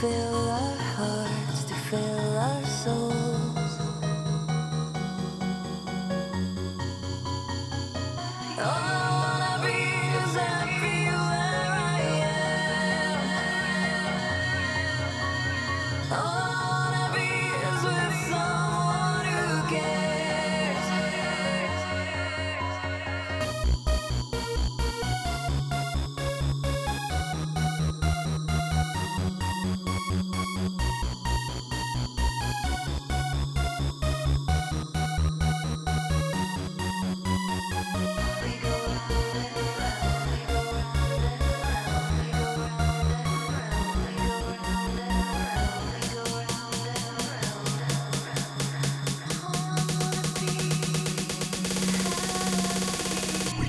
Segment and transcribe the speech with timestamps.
[0.00, 3.25] fill our hearts, to fill our souls.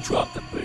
[0.07, 0.56] Drop the